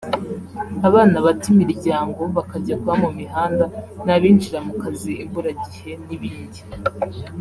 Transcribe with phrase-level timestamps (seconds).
[0.87, 3.65] abana bata imiryango bakajya kuba mu mihanda
[4.05, 6.61] n’abinjira mu kazi imburagihe n’ibindi